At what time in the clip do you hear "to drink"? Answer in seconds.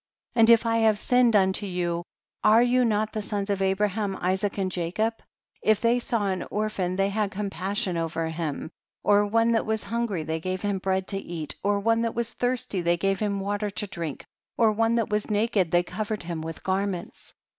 13.69-14.25